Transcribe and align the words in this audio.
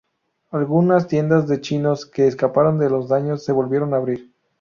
Algunas 0.49 1.07
tiendas 1.07 1.47
de 1.47 1.61
chinos 1.61 2.07
que 2.07 2.25
escaparon 2.25 2.79
de 2.79 2.89
los 2.89 3.07
daños 3.07 3.45
se 3.45 3.51
volvieron 3.51 3.93
abrir. 3.93 4.31